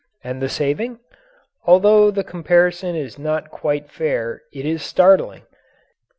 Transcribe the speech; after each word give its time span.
And 0.23 0.41
the 0.41 0.49
saving? 0.49 0.97
Although 1.65 2.09
the 2.09 2.23
comparison 2.23 2.95
is 2.95 3.19
not 3.19 3.51
quite 3.51 3.91
fair, 3.91 4.41
it 4.51 4.65
is 4.65 4.81
startling. 4.81 5.43